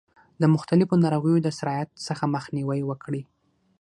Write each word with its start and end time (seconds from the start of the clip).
د 0.41 0.43
مختلفو 0.55 1.01
ناروغیو 1.03 1.43
د 1.43 1.49
سرایت 1.59 1.89
څخه 2.07 2.23
مخنیوی 2.35 2.81
وکړي. 2.85 3.21